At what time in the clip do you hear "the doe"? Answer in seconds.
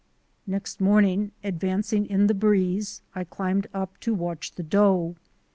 4.53-5.15